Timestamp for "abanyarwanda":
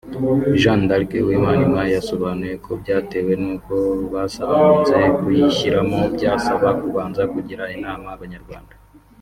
8.17-8.73